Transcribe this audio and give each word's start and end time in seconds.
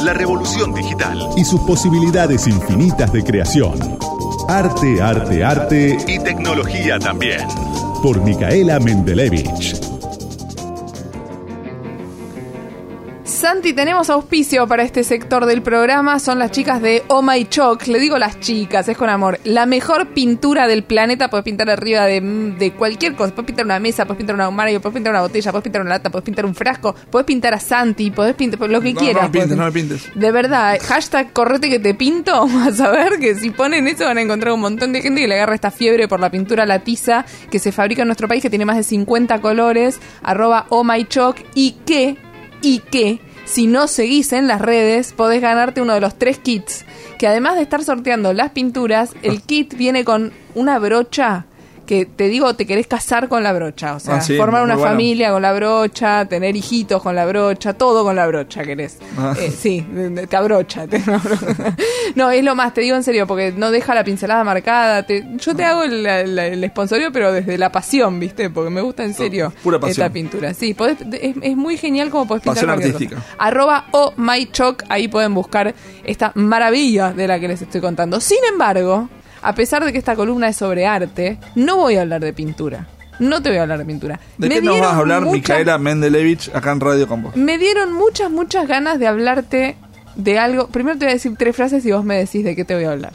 la 0.00 0.12
revolución 0.12 0.72
digital 0.72 1.18
y 1.36 1.44
sus 1.44 1.60
posibilidades 1.62 2.46
infinitas 2.46 3.12
de 3.12 3.24
creación. 3.24 3.98
Arte, 4.48 5.02
arte, 5.02 5.44
arte 5.44 5.98
y 6.06 6.18
tecnología 6.20 6.98
también. 6.98 7.46
Por 8.02 8.22
Micaela 8.22 8.78
Mendelevich. 8.78 9.87
Santi, 13.58 13.72
tenemos 13.72 14.08
auspicio 14.08 14.68
para 14.68 14.84
este 14.84 15.02
sector 15.02 15.44
del 15.44 15.62
programa. 15.62 16.20
Son 16.20 16.38
las 16.38 16.52
chicas 16.52 16.80
de 16.80 17.02
Oh 17.08 17.22
My 17.22 17.44
Choc. 17.44 17.88
Le 17.88 17.98
digo 17.98 18.16
las 18.16 18.38
chicas, 18.38 18.88
es 18.88 18.96
con 18.96 19.08
amor. 19.08 19.40
La 19.42 19.66
mejor 19.66 20.10
pintura 20.10 20.68
del 20.68 20.84
planeta. 20.84 21.28
Puedes 21.28 21.42
pintar 21.42 21.68
arriba 21.68 22.04
de, 22.04 22.72
cualquier 22.78 23.16
cosa. 23.16 23.34
Puedes 23.34 23.48
pintar 23.48 23.64
una 23.64 23.80
mesa, 23.80 24.04
puedes 24.04 24.18
pintar 24.18 24.36
un 24.36 24.42
armario, 24.42 24.80
puedes 24.80 24.94
pintar 24.94 25.12
una 25.12 25.22
botella, 25.22 25.50
puedes 25.50 25.64
pintar 25.64 25.82
una 25.82 25.90
lata, 25.90 26.08
puedes 26.08 26.24
pintar 26.24 26.46
un 26.46 26.54
frasco, 26.54 26.94
puedes 27.10 27.26
pintar 27.26 27.52
a 27.52 27.58
Santi, 27.58 28.12
puedes 28.12 28.36
pintar 28.36 28.60
lo 28.70 28.80
que 28.80 28.94
quieras. 28.94 29.24
No 29.24 29.28
me 29.28 29.40
pintes, 29.40 29.56
no 29.56 29.64
me 29.64 29.72
pintes. 29.72 30.08
De 30.14 30.30
verdad, 30.30 30.78
hashtag 30.80 31.32
correte 31.32 31.68
que 31.68 31.80
te 31.80 31.94
pinto. 31.94 32.46
Vas 32.54 32.78
a 32.78 32.92
ver 32.92 33.18
que 33.18 33.34
si 33.34 33.50
ponen 33.50 33.88
eso 33.88 34.04
van 34.04 34.18
a 34.18 34.22
encontrar 34.22 34.52
un 34.52 34.60
montón 34.60 34.92
de 34.92 35.02
gente 35.02 35.20
que 35.20 35.26
le 35.26 35.34
agarra 35.34 35.56
esta 35.56 35.72
fiebre 35.72 36.06
por 36.06 36.20
la 36.20 36.30
pintura 36.30 36.64
la 36.64 36.78
tiza 36.78 37.24
que 37.50 37.58
se 37.58 37.72
fabrica 37.72 38.02
en 38.02 38.06
nuestro 38.06 38.28
país, 38.28 38.40
que 38.40 38.50
tiene 38.50 38.66
más 38.66 38.76
de 38.76 38.84
50 38.84 39.40
colores. 39.40 39.98
Arroba 40.22 40.66
Oh 40.68 40.84
My 40.84 41.04
Choc. 41.06 41.38
Y 41.56 41.72
que, 41.84 42.16
y 42.62 42.78
que 42.78 43.20
si 43.48 43.66
no 43.66 43.88
seguís 43.88 44.32
en 44.34 44.46
las 44.46 44.60
redes, 44.60 45.14
podés 45.14 45.40
ganarte 45.40 45.80
uno 45.80 45.94
de 45.94 46.00
los 46.00 46.18
tres 46.18 46.38
kits. 46.38 46.84
Que 47.18 47.26
además 47.26 47.56
de 47.56 47.62
estar 47.62 47.82
sorteando 47.82 48.32
las 48.34 48.50
pinturas, 48.50 49.14
el 49.22 49.40
kit 49.46 49.74
viene 49.74 50.04
con 50.04 50.32
una 50.54 50.78
brocha 50.78 51.46
que 51.88 52.04
te 52.04 52.28
digo, 52.28 52.54
te 52.54 52.66
querés 52.66 52.86
casar 52.86 53.28
con 53.28 53.42
la 53.42 53.54
brocha, 53.54 53.94
o 53.94 53.98
sea, 53.98 54.16
Ah, 54.16 54.20
sí, 54.20 54.36
formar 54.36 54.62
una 54.62 54.74
bueno. 54.76 54.90
familia 54.90 55.30
con 55.32 55.40
la 55.40 55.54
brocha, 55.54 56.26
tener 56.26 56.54
hijitos 56.54 57.02
con 57.02 57.16
la 57.16 57.24
brocha, 57.24 57.72
todo 57.72 58.04
con 58.04 58.14
la 58.14 58.26
brocha 58.26 58.62
querés. 58.62 58.98
Ah. 59.16 59.34
Eh, 59.40 59.50
sí, 59.50 59.84
te 60.28 60.36
abrocha. 60.36 60.86
te- 60.86 61.02
no, 62.14 62.30
es 62.30 62.44
lo 62.44 62.54
más, 62.54 62.74
te 62.74 62.82
digo 62.82 62.94
en 62.94 63.02
serio, 63.02 63.26
porque 63.26 63.52
no 63.56 63.70
deja 63.70 63.94
la 63.94 64.04
pincelada 64.04 64.44
marcada. 64.44 65.02
te- 65.04 65.24
yo 65.38 65.56
te 65.56 65.64
hago 65.64 65.82
el, 65.82 66.04
el, 66.06 66.38
el 66.38 66.64
sponsorio, 66.70 67.10
pero 67.10 67.32
desde 67.32 67.56
la 67.58 67.72
pasión, 67.72 68.20
¿viste? 68.20 68.50
Porque 68.50 68.70
me 68.70 68.80
gusta 68.82 69.04
en 69.04 69.14
serio 69.14 69.52
Pura 69.62 69.80
pasión. 69.80 70.04
esta 70.06 70.12
pintura. 70.12 70.52
Sí, 70.54 70.74
podés- 70.74 70.98
es, 71.14 71.36
es 71.40 71.56
muy 71.56 71.76
genial 71.78 72.10
como 72.10 72.26
podés 72.26 72.42
pintar 72.42 72.66
Pasión 72.66 72.70
artística. 72.70 73.16
cosa. 73.16 73.26
Arroba 73.38 73.86
o 73.92 74.12
mychoc, 74.16 74.84
ahí 74.90 75.08
pueden 75.08 75.32
buscar 75.34 75.74
esta 76.04 76.32
maravilla 76.34 77.12
de 77.12 77.26
la 77.26 77.40
que 77.40 77.48
les 77.48 77.62
estoy 77.62 77.80
contando. 77.80 78.20
Sin 78.20 78.38
embargo, 78.52 79.08
a 79.42 79.54
pesar 79.54 79.84
de 79.84 79.92
que 79.92 79.98
esta 79.98 80.16
columna 80.16 80.48
es 80.48 80.56
sobre 80.56 80.86
arte, 80.86 81.38
no 81.54 81.76
voy 81.76 81.96
a 81.96 82.02
hablar 82.02 82.20
de 82.20 82.32
pintura. 82.32 82.86
No 83.18 83.42
te 83.42 83.48
voy 83.48 83.58
a 83.58 83.62
hablar 83.62 83.78
de 83.80 83.84
pintura. 83.84 84.20
¿De 84.36 84.48
Me 84.48 84.56
qué 84.56 84.62
nos 84.62 84.78
vas 84.80 84.92
a 84.92 84.96
hablar, 84.98 85.22
muchas- 85.22 85.32
Micaela 85.34 85.78
Mendelevich, 85.78 86.50
acá 86.54 86.70
en 86.72 86.80
Radio 86.80 87.08
con 87.08 87.22
vos? 87.24 87.36
Me 87.36 87.58
dieron 87.58 87.92
muchas, 87.92 88.30
muchas 88.30 88.68
ganas 88.68 88.98
de 89.00 89.06
hablarte 89.08 89.76
de 90.14 90.38
algo. 90.38 90.68
Primero 90.68 90.96
te 90.98 91.06
voy 91.06 91.10
a 91.10 91.14
decir 91.14 91.34
tres 91.36 91.56
frases 91.56 91.84
y 91.84 91.90
vos 91.92 92.04
me 92.04 92.16
decís 92.16 92.44
de 92.44 92.54
qué 92.54 92.64
te 92.64 92.74
voy 92.74 92.84
a 92.84 92.92
hablar. 92.92 93.12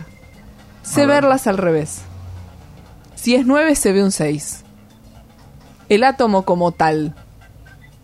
Sé 0.81 1.03
A 1.03 1.05
ver. 1.05 1.21
verlas 1.21 1.47
al 1.47 1.57
revés. 1.57 2.01
Si 3.15 3.35
es 3.35 3.45
9, 3.45 3.75
se 3.75 3.93
ve 3.93 4.03
un 4.03 4.11
6. 4.11 4.63
El 5.89 6.03
átomo 6.03 6.43
como 6.43 6.71
tal. 6.73 7.15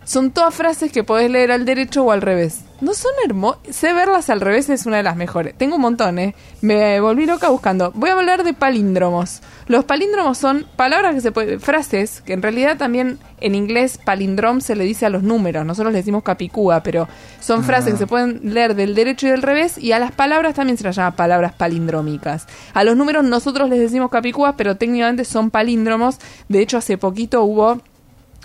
Son 0.04 0.30
todas 0.30 0.54
frases 0.54 0.90
que 0.92 1.04
podés 1.04 1.30
leer 1.30 1.52
al 1.52 1.64
derecho 1.66 2.02
o 2.04 2.10
al 2.12 2.22
revés. 2.22 2.60
No 2.80 2.94
son 2.94 3.12
hermosas. 3.24 3.60
Sé 3.70 3.92
verlas 3.92 4.30
al 4.30 4.40
revés 4.40 4.70
es 4.70 4.86
una 4.86 4.96
de 4.96 5.02
las 5.02 5.16
mejores. 5.16 5.54
Tengo 5.56 5.76
un 5.76 5.82
montón, 5.82 6.18
¿eh? 6.18 6.34
Me 6.62 7.00
volví 7.00 7.26
loca 7.26 7.48
buscando. 7.50 7.92
Voy 7.94 8.10
a 8.10 8.14
hablar 8.14 8.42
de 8.42 8.54
palíndromos. 8.54 9.42
Los 9.66 9.84
palíndromos 9.84 10.38
son 10.38 10.66
palabras 10.76 11.14
que 11.14 11.20
se 11.20 11.30
pueden. 11.32 11.60
frases 11.60 12.22
que 12.22 12.32
en 12.32 12.42
realidad 12.42 12.78
también 12.78 13.18
en 13.40 13.54
inglés 13.54 13.98
palindrom 13.98 14.60
se 14.60 14.76
le 14.76 14.84
dice 14.84 15.04
a 15.04 15.10
los 15.10 15.22
números. 15.22 15.66
Nosotros 15.66 15.92
le 15.92 15.98
decimos 15.98 16.22
capicúa, 16.22 16.82
pero 16.82 17.06
son 17.40 17.64
frases 17.64 17.92
que 17.92 17.98
se 17.98 18.06
pueden 18.06 18.40
leer 18.54 18.74
del 18.74 18.94
derecho 18.94 19.26
y 19.26 19.30
del 19.30 19.42
revés. 19.42 19.76
Y 19.76 19.92
a 19.92 19.98
las 19.98 20.12
palabras 20.12 20.54
también 20.54 20.78
se 20.78 20.84
las 20.84 20.96
llama 20.96 21.16
palabras 21.16 21.52
palindrómicas. 21.52 22.46
A 22.72 22.82
los 22.84 22.96
números 22.96 23.24
nosotros 23.24 23.68
les 23.68 23.78
decimos 23.78 24.10
capicúas, 24.10 24.54
pero 24.56 24.76
técnicamente 24.76 25.24
son 25.24 25.50
palíndromos. 25.50 26.18
De 26.48 26.60
hecho, 26.60 26.78
hace 26.78 26.96
poquito 26.96 27.42
hubo 27.42 27.80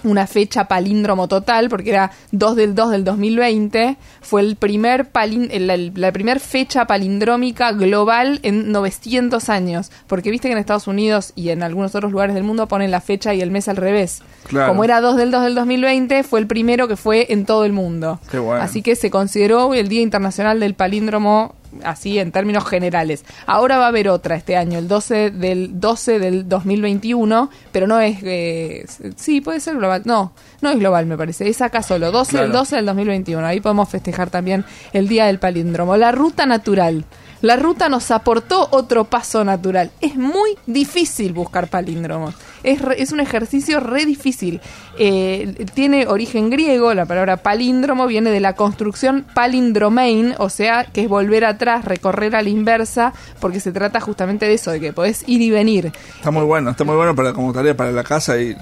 una 0.03 0.27
fecha 0.27 0.67
palíndromo 0.67 1.27
total, 1.27 1.69
porque 1.69 1.89
era 1.89 2.11
2 2.31 2.55
del 2.55 2.75
2 2.75 2.91
del 2.91 3.03
2020, 3.03 3.97
fue 4.21 4.41
el 4.41 4.55
primer 4.55 5.07
el- 5.51 5.69
el- 5.69 5.91
la 5.95 6.11
primera 6.11 6.39
fecha 6.39 6.85
palindrómica 6.85 7.71
global 7.71 8.39
en 8.43 8.71
900 8.71 9.49
años, 9.49 9.91
porque 10.07 10.29
viste 10.29 10.47
que 10.47 10.51
en 10.51 10.57
Estados 10.59 10.87
Unidos 10.87 11.33
y 11.35 11.49
en 11.49 11.63
algunos 11.63 11.95
otros 11.95 12.11
lugares 12.11 12.35
del 12.35 12.43
mundo 12.43 12.67
ponen 12.67 12.91
la 12.91 13.01
fecha 13.01 13.33
y 13.33 13.41
el 13.41 13.49
mes 13.51 13.67
al 13.67 13.77
revés. 13.77 14.21
Claro. 14.47 14.67
Como 14.69 14.83
era 14.83 15.01
2 15.01 15.15
del 15.17 15.31
2 15.31 15.43
del 15.43 15.55
2020, 15.55 16.23
fue 16.23 16.39
el 16.39 16.47
primero 16.47 16.87
que 16.87 16.97
fue 16.97 17.27
en 17.29 17.45
todo 17.45 17.65
el 17.65 17.73
mundo. 17.73 18.19
Qué 18.29 18.37
bueno. 18.37 18.61
Así 18.61 18.81
que 18.81 18.95
se 18.95 19.09
consideró 19.09 19.73
el 19.73 19.87
Día 19.87 20.01
Internacional 20.01 20.59
del 20.59 20.75
Palíndromo 20.75 21.55
así 21.83 22.19
en 22.19 22.31
términos 22.31 22.65
generales. 22.65 23.25
Ahora 23.45 23.77
va 23.77 23.85
a 23.85 23.89
haber 23.89 24.09
otra 24.09 24.35
este 24.35 24.55
año, 24.57 24.79
el 24.79 24.87
12 24.87 25.31
del 25.31 25.79
12 25.79 26.19
del 26.19 26.47
2021, 26.49 27.49
pero 27.71 27.87
no 27.87 27.99
es 27.99 28.17
eh, 28.23 28.85
sí, 29.15 29.41
puede 29.41 29.59
ser 29.59 29.77
global. 29.77 30.03
No, 30.05 30.33
no 30.61 30.69
es 30.69 30.79
global, 30.79 31.05
me 31.05 31.17
parece. 31.17 31.47
Es 31.47 31.61
acá 31.61 31.81
solo, 31.81 32.11
12 32.11 32.37
del 32.37 32.45
Claro. 32.47 32.59
12 32.59 32.75
del 32.77 32.85
2021. 32.85 33.45
Ahí 33.45 33.61
podemos 33.61 33.89
festejar 33.89 34.29
también 34.29 34.65
el 34.93 35.07
Día 35.07 35.25
del 35.25 35.39
Palíndromo, 35.39 35.97
la 35.97 36.11
ruta 36.11 36.45
natural. 36.45 37.05
La 37.45 37.57
ruta 37.57 37.89
nos 37.89 38.09
aportó 38.09 38.67
otro 38.71 39.03
paso 39.03 39.43
natural. 39.43 39.91
Es 40.01 40.15
muy 40.15 40.57
difícil 40.65 41.31
buscar 41.31 41.67
palíndromos. 41.67 42.33
Es, 42.63 42.81
re- 42.81 42.99
es 42.99 43.11
un 43.11 43.19
ejercicio 43.19 43.79
re 43.79 44.03
difícil. 44.05 44.61
Eh, 44.97 45.65
tiene 45.75 46.07
origen 46.07 46.49
griego, 46.49 46.91
la 46.95 47.05
palabra 47.05 47.37
palíndromo 47.37 48.07
viene 48.07 48.31
de 48.31 48.39
la 48.39 48.53
construcción 48.53 49.25
palindromein, 49.35 50.33
o 50.39 50.49
sea, 50.49 50.85
que 50.85 51.01
es 51.01 51.07
volver 51.09 51.45
atrás, 51.45 51.85
recorrer 51.85 52.35
a 52.35 52.41
la 52.41 52.49
inversa, 52.49 53.13
porque 53.39 53.59
se 53.59 53.71
trata 53.71 53.99
justamente 53.99 54.47
de 54.47 54.55
eso, 54.55 54.71
de 54.71 54.79
que 54.79 54.91
podés 54.93 55.23
ir 55.27 55.41
y 55.41 55.51
venir. 55.51 55.91
Está 56.17 56.31
muy 56.31 56.43
bueno, 56.45 56.71
está 56.71 56.83
muy 56.83 56.95
bueno 56.95 57.15
para 57.15 57.31
como 57.33 57.53
tarea 57.53 57.77
para 57.77 57.91
la 57.91 58.03
casa 58.03 58.39
y 58.39 58.55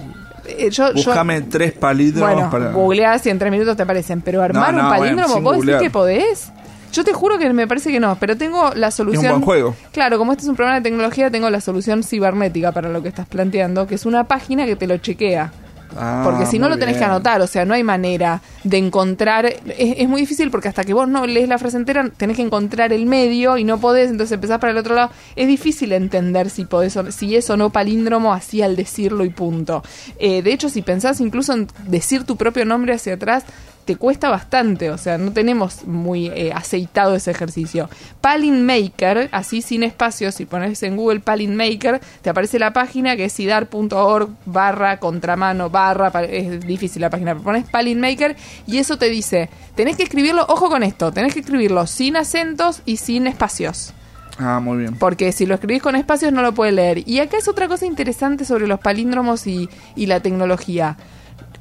Eh, 0.46 0.68
yo, 0.70 0.88
yo- 0.88 0.94
buscame 0.94 1.40
tres 1.40 1.72
palíndromos 1.72 2.34
bueno, 2.34 2.50
para... 2.50 2.70
googleás 2.70 3.24
y 3.24 3.30
en 3.30 3.38
tres 3.38 3.50
minutos 3.50 3.76
te 3.78 3.82
aparecen, 3.82 4.20
pero 4.20 4.42
armar 4.42 4.74
No, 4.74 4.82
un 4.84 4.88
palíndromo, 4.90 5.34
bueno, 5.40 5.56
¿vos 5.56 5.64
decís 5.66 5.80
que 5.80 5.90
podés? 5.90 6.52
Yo 6.94 7.02
te 7.02 7.12
juro 7.12 7.38
que 7.38 7.52
me 7.52 7.66
parece 7.66 7.90
que 7.90 7.98
no, 7.98 8.16
pero 8.20 8.36
tengo 8.36 8.72
la 8.74 8.92
solución. 8.92 9.32
buen 9.32 9.42
juego. 9.42 9.74
Claro, 9.90 10.16
como 10.16 10.30
este 10.30 10.44
es 10.44 10.48
un 10.48 10.54
programa 10.54 10.78
de 10.78 10.84
tecnología, 10.84 11.28
tengo 11.28 11.50
la 11.50 11.60
solución 11.60 12.04
cibernética 12.04 12.70
para 12.70 12.88
lo 12.88 13.02
que 13.02 13.08
estás 13.08 13.26
planteando, 13.26 13.88
que 13.88 13.96
es 13.96 14.06
una 14.06 14.24
página 14.24 14.64
que 14.64 14.76
te 14.76 14.86
lo 14.86 14.96
chequea. 14.98 15.52
Ah, 15.96 16.22
Porque 16.24 16.46
si 16.46 16.58
no 16.58 16.68
lo 16.68 16.76
tenés 16.76 16.96
que 16.96 17.04
anotar, 17.04 17.40
o 17.40 17.46
sea, 17.46 17.64
no 17.64 17.74
hay 17.74 17.82
manera 17.82 18.40
de 18.62 18.78
encontrar. 18.78 19.46
Es, 19.46 19.58
es 19.76 20.08
muy 20.08 20.20
difícil 20.20 20.50
porque 20.50 20.68
hasta 20.68 20.84
que 20.84 20.94
vos 20.94 21.08
no 21.08 21.26
lees 21.26 21.48
la 21.48 21.58
frase 21.58 21.76
entera, 21.76 22.08
tenés 22.16 22.36
que 22.36 22.42
encontrar 22.42 22.92
el 22.92 23.06
medio 23.06 23.56
y 23.58 23.64
no 23.64 23.78
podés, 23.78 24.10
entonces 24.10 24.32
empezás 24.32 24.58
para 24.58 24.72
el 24.72 24.78
otro 24.78 24.94
lado. 24.94 25.10
Es 25.36 25.46
difícil 25.46 25.92
entender 25.92 26.50
si 26.50 26.64
podés, 26.64 26.98
si 27.10 27.36
es 27.36 27.48
o 27.50 27.56
no 27.56 27.70
palíndromo 27.70 28.32
así 28.32 28.62
al 28.62 28.76
decirlo 28.76 29.24
y 29.24 29.30
punto. 29.30 29.82
Eh, 30.18 30.42
de 30.42 30.52
hecho, 30.52 30.68
si 30.68 30.82
pensás 30.82 31.20
incluso 31.20 31.52
en 31.52 31.68
decir 31.86 32.24
tu 32.24 32.36
propio 32.36 32.64
nombre 32.64 32.94
hacia 32.94 33.14
atrás, 33.14 33.44
te 33.84 33.96
cuesta 33.96 34.30
bastante, 34.30 34.90
o 34.90 34.98
sea, 34.98 35.18
no 35.18 35.32
tenemos 35.32 35.84
muy 35.84 36.28
eh, 36.28 36.52
aceitado 36.54 37.14
ese 37.14 37.30
ejercicio. 37.30 37.88
Palin 38.20 38.64
Maker, 38.64 39.28
así 39.32 39.62
sin 39.62 39.82
espacios, 39.82 40.34
si 40.34 40.46
pones 40.46 40.82
en 40.82 40.96
Google 40.96 41.20
Palin 41.20 41.54
Maker, 41.54 42.00
te 42.22 42.30
aparece 42.30 42.58
la 42.58 42.72
página 42.72 43.16
que 43.16 43.26
es 43.26 43.32
sidar.org 43.32 44.30
barra 44.46 44.98
contramano 44.98 45.70
barra, 45.70 46.08
es 46.24 46.60
difícil 46.60 47.02
la 47.02 47.10
página, 47.10 47.32
pero 47.32 47.44
pones 47.44 47.68
Palin 47.68 48.00
Maker 48.00 48.36
y 48.66 48.78
eso 48.78 48.96
te 48.96 49.10
dice, 49.10 49.50
tenés 49.74 49.96
que 49.96 50.04
escribirlo, 50.04 50.46
ojo 50.48 50.68
con 50.68 50.82
esto, 50.82 51.12
tenés 51.12 51.34
que 51.34 51.40
escribirlo 51.40 51.86
sin 51.86 52.16
acentos 52.16 52.82
y 52.84 52.96
sin 52.96 53.26
espacios. 53.26 53.92
Ah, 54.38 54.60
muy 54.60 54.78
bien. 54.78 54.96
Porque 54.96 55.30
si 55.32 55.46
lo 55.46 55.54
escribís 55.54 55.82
con 55.82 55.94
espacios 55.94 56.32
no 56.32 56.42
lo 56.42 56.52
puede 56.52 56.72
leer. 56.72 57.08
Y 57.08 57.20
acá 57.20 57.36
es 57.38 57.46
otra 57.46 57.68
cosa 57.68 57.86
interesante 57.86 58.44
sobre 58.44 58.66
los 58.66 58.80
palíndromos 58.80 59.46
y, 59.46 59.68
y 59.94 60.06
la 60.06 60.20
tecnología. 60.20 60.96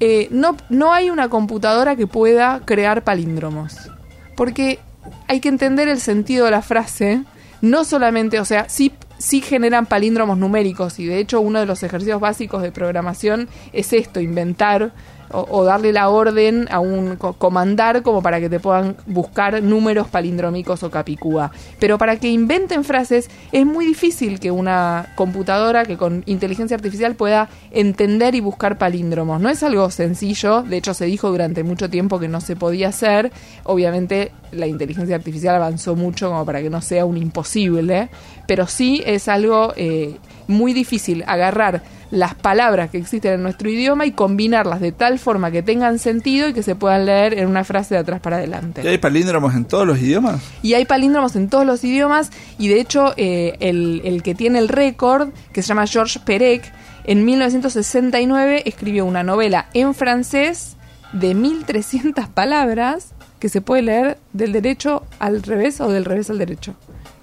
Eh, 0.05 0.27
no, 0.31 0.57
no 0.67 0.91
hay 0.91 1.09
una 1.09 1.29
computadora 1.29 1.95
que 1.95 2.07
pueda 2.07 2.59
crear 2.65 3.05
palíndromos. 3.05 3.89
Porque 4.35 4.79
hay 5.29 5.39
que 5.39 5.47
entender 5.47 5.87
el 5.87 6.01
sentido 6.01 6.43
de 6.43 6.51
la 6.51 6.61
frase. 6.61 7.23
No 7.61 7.85
solamente, 7.85 8.41
o 8.41 8.43
sea, 8.43 8.67
sí, 8.67 8.91
sí 9.17 9.39
generan 9.39 9.85
palíndromos 9.85 10.37
numéricos. 10.37 10.99
Y 10.99 11.05
de 11.05 11.19
hecho 11.19 11.39
uno 11.39 11.61
de 11.61 11.65
los 11.65 11.83
ejercicios 11.83 12.19
básicos 12.19 12.61
de 12.61 12.73
programación 12.73 13.47
es 13.71 13.93
esto, 13.93 14.19
inventar 14.19 14.91
o, 15.33 15.45
o 15.49 15.63
darle 15.63 15.91
la 15.91 16.09
orden 16.09 16.67
a 16.71 16.79
un 16.79 17.15
co- 17.17 17.33
comandar 17.33 18.01
como 18.03 18.21
para 18.21 18.39
que 18.39 18.49
te 18.49 18.59
puedan 18.59 18.95
buscar 19.05 19.61
números 19.61 20.07
palindrómicos 20.07 20.83
o 20.83 20.89
capicúa. 20.91 21.51
Pero 21.79 21.97
para 21.97 22.17
que 22.17 22.29
inventen 22.29 22.83
frases 22.83 23.29
es 23.51 23.65
muy 23.65 23.85
difícil 23.85 24.39
que 24.39 24.51
una 24.51 25.07
computadora 25.15 25.85
que 25.85 25.97
con 25.97 26.23
inteligencia 26.25 26.75
artificial 26.75 27.15
pueda 27.15 27.49
entender 27.71 28.35
y 28.35 28.39
buscar 28.39 28.77
palíndromos. 28.77 29.41
No 29.41 29.49
es 29.49 29.63
algo 29.63 29.89
sencillo, 29.91 30.61
de 30.63 30.77
hecho 30.77 30.93
se 30.93 31.05
dijo 31.05 31.29
durante 31.29 31.63
mucho 31.63 31.89
tiempo 31.89 32.19
que 32.19 32.27
no 32.27 32.39
se 32.39 32.55
podía 32.55 32.89
hacer. 32.89 33.31
Obviamente 33.63 34.31
la 34.53 34.67
inteligencia 34.67 35.15
artificial 35.15 35.55
avanzó 35.55 35.95
mucho 35.95 36.29
como 36.29 36.45
para 36.45 36.61
que 36.61 36.69
no 36.69 36.81
sea 36.81 37.05
un 37.05 37.17
imposible, 37.17 38.09
pero 38.47 38.67
sí 38.67 39.01
es 39.05 39.27
algo 39.27 39.73
eh, 39.75 40.17
muy 40.47 40.73
difícil 40.73 41.23
agarrar 41.27 41.83
las 42.11 42.35
palabras 42.35 42.91
que 42.91 42.99
existen 42.99 43.33
en 43.33 43.43
nuestro 43.43 43.69
idioma 43.69 44.05
y 44.05 44.11
combinarlas 44.11 44.79
de 44.81 44.91
tal 44.91 45.17
forma 45.17 45.49
que 45.49 45.63
tengan 45.63 45.97
sentido 45.97 46.47
y 46.47 46.53
que 46.53 46.61
se 46.61 46.75
puedan 46.75 47.07
leer 47.07 47.39
en 47.39 47.47
una 47.47 47.63
frase 47.63 47.95
de 47.95 48.01
atrás 48.01 48.21
para 48.21 48.37
adelante. 48.37 48.83
¿Y 48.83 48.87
hay 48.87 48.99
palíndromos 48.99 49.55
en 49.55 49.65
todos 49.65 49.87
los 49.87 49.99
idiomas? 49.99 50.39
Y 50.61 50.75
hay 50.75 50.85
palíndromos 50.85 51.35
en 51.35 51.49
todos 51.49 51.65
los 51.65 51.83
idiomas 51.83 52.29
y 52.59 52.67
de 52.67 52.79
hecho 52.79 53.13
eh, 53.17 53.57
el, 53.61 54.01
el 54.05 54.21
que 54.21 54.35
tiene 54.35 54.59
el 54.59 54.69
récord, 54.69 55.29
que 55.51 55.63
se 55.63 55.69
llama 55.69 55.87
Georges 55.87 56.21
Perec, 56.21 56.71
en 57.05 57.25
1969 57.25 58.61
escribió 58.65 59.05
una 59.05 59.23
novela 59.23 59.67
en 59.73 59.95
francés 59.95 60.77
de 61.13 61.35
1300 61.35 62.27
palabras 62.27 63.12
que 63.43 63.49
se 63.49 63.59
puede 63.59 63.81
leer 63.81 64.17
del 64.31 64.53
derecho 64.53 65.03
al 65.19 65.43
revés 65.43 65.81
o 65.81 65.89
del 65.91 66.05
revés 66.05 66.29
al 66.29 66.37
derecho. 66.37 66.75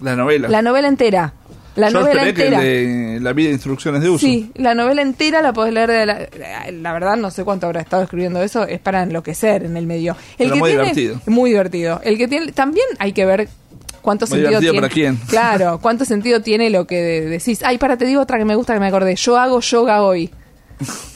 La 0.03 0.15
novela. 0.15 0.49
La 0.51 0.61
novela 0.61 0.87
entera. 0.87 1.33
La 1.77 1.89
novela 1.89 2.25
el 2.25 2.29
entera. 2.29 2.61
de 2.61 3.21
la 3.23 3.33
vida 3.33 3.47
de 3.49 3.55
instrucciones 3.55 4.03
de 4.03 4.11
uso. 4.11 4.19
Sí, 4.27 4.51
la 4.57 4.75
novela 4.75 5.01
entera 5.01 5.41
la 5.41 5.55
podés 5.55 5.73
leer 5.73 5.89
de 5.89 6.05
la, 6.05 6.29
la 6.73 6.93
verdad 6.93 7.17
no 7.17 7.31
sé 7.31 7.43
cuánto 7.43 7.65
habrá 7.69 7.81
estado 7.81 8.03
escribiendo 8.03 8.43
eso, 8.43 8.65
es 8.67 8.81
para 8.81 9.03
enloquecer 9.03 9.65
en 9.65 9.79
el 9.79 9.87
medio. 9.87 10.15
El 10.37 10.49
Pero 10.51 10.57
muy 10.57 10.69
tiene, 10.73 10.83
divertido. 10.93 11.21
Muy 11.25 11.51
divertido. 11.53 12.01
El 12.05 12.19
que 12.19 12.29
tiene 12.29 12.53
también 12.53 12.85
hay 12.99 13.15
que 13.15 13.25
ver 13.25 13.49
cuánto 14.03 14.27
Muy 14.27 14.41
sentido 14.41 14.61
tiene. 14.61 14.79
para 14.79 14.93
quién. 14.93 15.17
Claro, 15.27 15.79
cuánto 15.81 16.05
sentido 16.05 16.43
tiene 16.43 16.69
lo 16.69 16.87
que 16.87 16.97
de- 16.97 17.21
decís. 17.31 17.63
Ay, 17.65 17.79
para 17.79 17.97
te 17.97 18.05
digo 18.05 18.21
otra 18.21 18.37
que 18.37 18.45
me 18.45 18.57
gusta 18.57 18.75
que 18.75 18.81
me 18.81 18.89
acordé. 18.89 19.17
Yo 19.17 19.39
hago 19.39 19.59
yoga 19.61 20.03
hoy. 20.03 20.29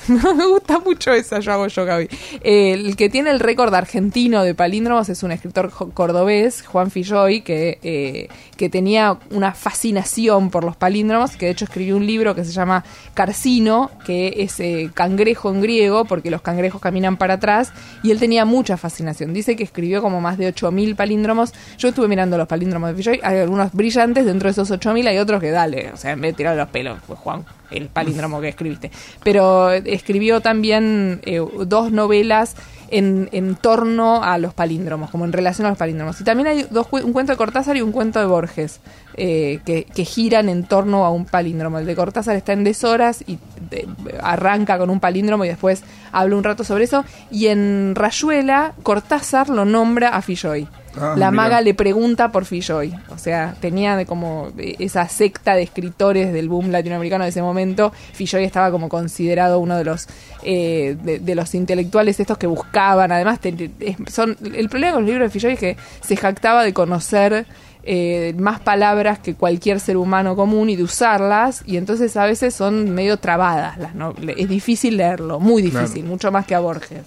me 0.08 0.46
gusta 0.46 0.78
mucho 0.80 1.12
esa, 1.12 1.40
yo 1.40 1.52
hago 1.52 1.66
yoga 1.68 1.96
hoy. 1.96 2.08
Eh, 2.42 2.72
el 2.72 2.96
que 2.96 3.08
tiene 3.08 3.30
el 3.30 3.40
récord 3.40 3.74
argentino 3.74 4.42
de 4.42 4.54
palíndromos 4.54 5.08
es 5.08 5.22
un 5.22 5.32
escritor 5.32 5.70
cordobés, 5.70 6.62
Juan 6.66 6.90
Filloy, 6.90 7.40
que, 7.40 7.78
eh, 7.82 8.28
que 8.56 8.68
tenía 8.68 9.18
una 9.30 9.54
fascinación 9.54 10.50
por 10.50 10.64
los 10.64 10.76
palíndromos, 10.76 11.36
que 11.36 11.46
de 11.46 11.52
hecho 11.52 11.64
escribió 11.64 11.96
un 11.96 12.06
libro 12.06 12.34
que 12.34 12.44
se 12.44 12.52
llama 12.52 12.84
Carcino, 13.14 13.90
que 14.04 14.34
es 14.38 14.60
eh, 14.60 14.90
cangrejo 14.92 15.50
en 15.50 15.62
griego, 15.62 16.04
porque 16.04 16.30
los 16.30 16.42
cangrejos 16.42 16.80
caminan 16.80 17.16
para 17.16 17.34
atrás, 17.34 17.72
y 18.02 18.10
él 18.10 18.18
tenía 18.18 18.44
mucha 18.44 18.76
fascinación. 18.76 19.32
Dice 19.32 19.56
que 19.56 19.64
escribió 19.64 20.02
como 20.02 20.20
más 20.20 20.36
de 20.36 20.52
8.000 20.54 20.96
palíndromos. 20.96 21.54
Yo 21.78 21.88
estuve 21.88 22.08
mirando 22.08 22.36
los 22.36 22.46
palíndromos 22.46 22.90
de 22.90 22.96
Filloy, 22.96 23.20
hay 23.22 23.38
algunos 23.38 23.72
brillantes, 23.72 24.26
dentro 24.26 24.48
de 24.48 24.52
esos 24.52 24.70
8.000 24.70 25.08
hay 25.08 25.18
otros 25.18 25.40
que 25.40 25.50
dale, 25.50 25.90
o 25.92 25.96
sea, 25.96 26.14
me 26.16 26.28
he 26.28 26.32
tirado 26.34 26.56
los 26.56 26.68
pelos, 26.68 26.98
pues 27.06 27.18
Juan, 27.20 27.44
el 27.70 27.88
palíndromo 27.88 28.40
que 28.40 28.48
escribiste. 28.48 28.90
Pero 29.22 29.72
escribió 29.94 30.41
también 30.41 31.20
eh, 31.25 31.41
dos 31.67 31.93
novelas 31.93 32.55
en, 32.91 33.29
en 33.32 33.56
torno 33.56 34.23
a 34.23 34.38
los 34.38 34.55
palíndromos, 34.55 35.11
como 35.11 35.25
en 35.25 35.32
relación 35.32 35.67
a 35.67 35.70
los 35.70 35.79
palíndromos. 35.79 36.20
Y 36.20 36.25
también 36.25 36.46
hay 36.49 36.67
dos, 36.70 36.87
un 36.93 37.12
cuento 37.12 37.32
de 37.32 37.37
Cortázar 37.38 37.76
y 37.76 37.82
un 37.82 37.91
cuento 37.93 38.20
de 38.20 38.26
Borges, 38.26 38.81
eh, 39.17 39.61
que, 39.64 39.85
que 39.85 40.05
giran 40.05 40.49
en 40.49 40.64
torno 40.64 41.05
a 41.05 41.11
un 41.11 41.25
palíndromo. 41.25 41.79
El 41.79 41.87
de 41.87 41.96
Cortázar 41.96 42.37
está 42.37 42.52
en 42.52 42.62
deshoras 42.62 43.25
y 43.26 43.38
de- 43.70 43.88
arranca 44.23 44.79
con 44.79 44.91
un 44.91 45.00
palíndromo 45.00 45.44
y 45.44 45.49
después 45.49 45.82
habla 46.12 46.37
un 46.37 46.44
rato 46.44 46.62
sobre 46.62 46.85
eso. 46.85 47.05
Y 47.31 47.46
en 47.46 47.94
Rayuela, 47.96 48.75
Cortázar 48.82 49.49
lo 49.49 49.64
nombra 49.64 50.11
a 50.11 50.23
Filloy. 50.23 50.69
Ah, 50.96 51.14
la 51.17 51.31
mira. 51.31 51.31
maga 51.31 51.61
le 51.61 51.75
pregunta 51.75 52.31
por 52.31 52.44
Filloy. 52.44 52.94
O 53.11 53.19
sea, 53.19 53.55
tenía 53.61 53.96
de 53.96 54.06
como 54.06 54.52
esa 54.56 55.08
secta 55.08 55.55
de 55.55 55.62
escritores 55.62 56.32
del 56.32 56.49
boom 56.49 56.70
latinoamericano 56.70 57.25
de 57.25 57.31
ese 57.31 57.43
momento. 57.43 57.93
Filloy 58.12 58.44
estaba 58.44 58.70
como 58.70 58.88
considerado 58.88 59.58
uno 59.58 59.76
de 59.76 59.85
los 59.85 60.06
eh, 60.43 60.96
de, 61.02 61.19
de 61.19 61.35
los 61.35 61.55
intelectuales 61.55 62.20
estos 62.20 62.38
que 62.38 62.46
buscaban. 62.46 63.11
Además, 63.12 63.41
te- 63.41 63.70
son 64.08 64.37
el 64.55 64.69
problema 64.69 64.94
con 64.94 65.02
los 65.02 65.11
libros 65.11 65.26
de 65.29 65.31
Filloy 65.32 65.52
es 65.55 65.58
que 65.58 65.76
se 66.02 66.17
jactaba 66.17 66.62
de 66.64 66.73
conocer 66.73 67.46
eh, 67.86 68.34
más 68.38 68.60
palabras 68.60 69.19
que 69.19 69.34
cualquier 69.34 69.78
ser 69.78 69.96
humano 69.98 70.36
común 70.36 70.70
y 70.70 70.76
de 70.76 70.82
usarlas 70.84 71.62
y 71.66 71.76
entonces 71.76 72.16
a 72.16 72.25
veces 72.25 72.54
son 72.54 72.90
medio 72.90 73.19
trabadas 73.19 73.76
las 73.78 73.94
no- 73.94 74.14
es 74.36 74.48
difícil 74.48 74.96
leerlo 74.96 75.38
muy 75.40 75.60
difícil 75.62 76.00
Claro. 76.00 76.08
mucho 76.08 76.32
más 76.32 76.46
que 76.46 76.54
a 76.54 76.60
Borges 76.60 77.02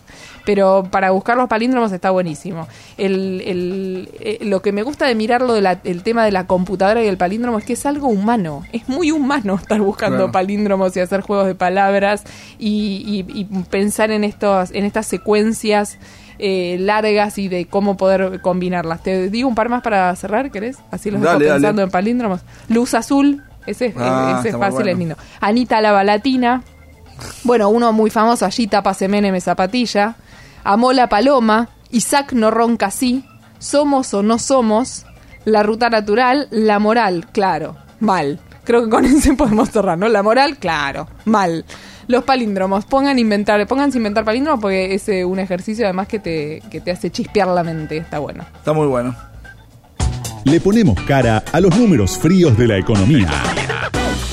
pero 0.45 0.87
para 0.89 1.11
buscar 1.11 1.35
los 1.35 1.49
palíndromos 1.49 1.91
está 1.91 2.11
buenísimo 2.11 2.67
el, 2.97 3.41
el- 3.45 4.09
eh, 4.19 4.37
lo 4.43 4.61
que 4.61 4.71
me 4.71 4.83
gusta 4.83 5.05
de 5.07 5.15
mirarlo 5.15 5.53
del 5.55 6.03
tema 6.03 6.23
de 6.23 6.31
la 6.31 6.45
computadora 6.47 7.03
y 7.03 7.07
el 7.07 7.17
palíndromo 7.17 7.57
es 7.57 7.65
que 7.65 7.73
es 7.73 7.85
algo 7.85 8.07
humano 8.07 8.63
es 8.71 8.87
muy 8.87 9.11
humano 9.11 9.55
estar 9.55 9.81
buscando 9.81 10.17
Claro. 10.17 10.31
palíndromos 10.31 10.95
y 10.95 10.99
hacer 10.99 11.21
juegos 11.21 11.47
de 11.47 11.55
palabras 11.55 12.23
y, 12.59 13.25
y- 13.27 13.39
y 13.41 13.45
pensar 13.69 14.11
en 14.11 14.23
estos 14.23 14.71
en 14.71 14.85
estas 14.85 15.07
secuencias 15.07 15.97
eh, 16.39 16.77
largas 16.79 17.37
y 17.37 17.47
de 17.47 17.65
cómo 17.67 17.97
poder 17.97 18.41
combinarlas. 18.41 19.03
Te 19.03 19.29
digo 19.29 19.47
un 19.49 19.55
par 19.55 19.69
más 19.69 19.81
para 19.81 20.15
cerrar, 20.15 20.51
¿querés? 20.51 20.77
Así 20.91 21.09
los 21.11 21.21
Dale, 21.21 21.45
dejo 21.45 21.55
pensando 21.55 21.79
dale. 21.81 21.87
en 21.87 21.91
palíndromos. 21.91 22.41
Luz 22.69 22.93
azul, 22.93 23.43
ese, 23.65 23.87
es- 23.87 23.95
Ah, 23.97 24.37
ese 24.39 24.49
es 24.49 24.53
está 24.53 24.57
muy 24.57 24.65
fácil, 24.65 24.75
bueno. 24.83 24.91
es 24.91 24.97
lindo. 24.97 25.15
Anita 25.41 25.81
la 25.81 25.91
balatina. 25.91 26.63
Bueno, 27.43 27.69
uno 27.69 27.91
muy 27.93 28.09
famoso, 28.09 28.45
allí 28.45 28.67
tapa 28.67 28.95
Menem 29.07 29.39
zapatilla. 29.41 30.15
Amó 30.63 30.93
la 30.93 31.09
paloma. 31.09 31.69
Isaac 31.91 32.33
no 32.33 32.51
ronca 32.51 32.87
así. 32.87 33.25
Somos 33.59 34.13
o 34.13 34.21
no 34.21 34.37
somos. 34.37 35.05
La 35.45 35.63
ruta 35.63 35.89
natural. 35.89 36.47
La 36.51 36.77
moral, 36.79 37.25
claro. 37.31 37.75
Mal. 37.99 38.39
Creo 38.65 38.83
que 38.83 38.89
con 38.89 39.05
ese 39.05 39.33
podemos 39.33 39.69
cerrar, 39.69 39.97
¿no? 39.97 40.07
La 40.09 40.21
moral, 40.21 40.57
claro. 40.57 41.07
Mal. 41.25 41.65
Los 42.07 42.23
palíndromos. 42.23 42.85
Pongan 42.85 43.19
inventar, 43.19 43.65
pónganse 43.67 43.97
a 43.97 43.99
inventar 43.99 44.23
palíndromos 44.23 44.61
porque 44.61 44.93
es 44.95 45.09
eh, 45.09 45.25
un 45.25 45.39
ejercicio 45.39 45.85
además 45.85 46.07
que 46.07 46.19
te, 46.19 46.61
que 46.71 46.79
te 46.79 46.91
hace 46.91 47.11
chispear 47.11 47.47
la 47.49 47.63
mente. 47.63 47.97
Está 47.97 48.19
bueno. 48.19 48.45
Está 48.55 48.71
muy 48.71 48.87
bueno. 48.87 49.13
Le 50.45 50.61
ponemos 50.61 50.99
cara 51.01 51.43
a 51.51 51.59
los 51.59 51.77
números 51.77 52.17
fríos 52.17 52.57
de 52.57 52.67
la 52.67 52.77
economía. 52.77 53.29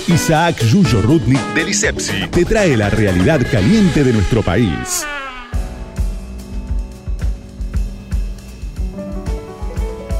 Isaac 0.06 0.62
Yuyo 0.62 1.02
Rudnik 1.02 1.40
Del 1.54 1.70
ISEPSI. 1.70 2.28
te 2.30 2.44
trae 2.44 2.76
la 2.76 2.90
realidad 2.90 3.40
caliente 3.50 4.04
de 4.04 4.12
nuestro 4.12 4.42
país. 4.42 5.04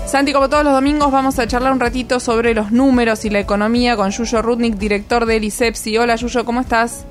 Santi, 0.07 0.33
como 0.33 0.49
todos 0.49 0.65
los 0.65 0.73
domingos, 0.73 1.13
vamos 1.13 1.39
a 1.39 1.47
charlar 1.47 1.73
un 1.73 1.81
ratito 1.81 2.19
sobre 2.19 2.55
los 2.55 2.73
números 2.73 3.25
y 3.25 3.31
la 3.31 3.41
economía 3.41 3.97
con 3.97 4.11
Yuyo 4.11 4.43
Rudnik, 4.43 4.77
director 4.77 5.27
del 5.27 5.45
ISEPSI. 5.45 5.99
Hola 5.99 6.17
Yuyo, 6.17 6.45
¿cómo 6.45 6.61
estás? 6.61 7.05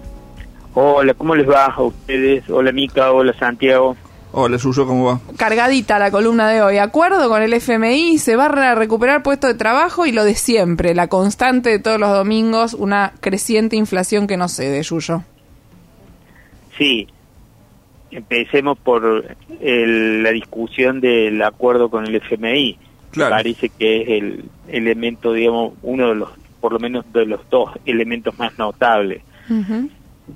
Hola, 0.75 1.13
¿cómo 1.13 1.35
les 1.35 1.47
va 1.47 1.65
a 1.65 1.81
ustedes? 1.81 2.49
Hola 2.49 2.71
Mica, 2.71 3.11
hola 3.11 3.33
Santiago. 3.37 3.95
Hola, 4.35 4.57
Suyo, 4.57 4.87
¿cómo 4.87 5.05
va? 5.05 5.19
Cargadita 5.37 5.99
la 5.99 6.09
columna 6.09 6.49
de 6.49 6.63
hoy. 6.63 6.79
Acuerdo 6.79 7.29
con 7.29 7.43
el 7.43 7.53
FMI, 7.53 8.17
se 8.17 8.35
va 8.35 8.45
a 8.45 8.73
recuperar 8.73 9.21
puesto 9.21 9.45
de 9.45 9.53
trabajo 9.53 10.07
y 10.07 10.11
lo 10.11 10.23
de 10.23 10.33
siempre, 10.33 10.95
la 10.95 11.07
constante 11.07 11.69
de 11.69 11.77
todos 11.77 11.99
los 11.99 12.09
domingos, 12.11 12.73
una 12.73 13.13
creciente 13.19 13.75
inflación 13.75 14.25
que 14.25 14.35
no 14.37 14.47
cede, 14.47 14.81
Yuyo. 14.81 15.21
Sí, 16.79 17.07
empecemos 18.09 18.79
por 18.79 19.23
el- 19.61 20.23
la 20.23 20.31
discusión 20.31 20.99
del 20.99 21.39
acuerdo 21.43 21.89
con 21.91 22.07
el 22.07 22.15
FMI. 22.15 22.79
Claro. 23.11 23.29
Parece 23.35 23.69
que 23.69 24.01
es 24.01 24.09
el 24.09 24.45
elemento, 24.67 25.33
digamos, 25.33 25.73
uno 25.83 26.07
de 26.09 26.15
los, 26.15 26.29
por 26.59 26.73
lo 26.73 26.79
menos 26.79 27.05
de 27.13 27.27
los 27.27 27.47
dos 27.51 27.69
elementos 27.85 28.37
más 28.39 28.57
notables. 28.57 29.21
Ujú. 29.47 29.89